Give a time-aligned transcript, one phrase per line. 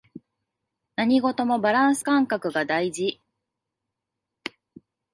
[0.95, 3.21] 何事もバランス感覚が大事